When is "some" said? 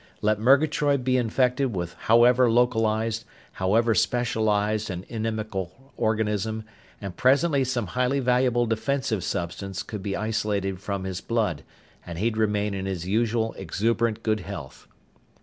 7.63-7.85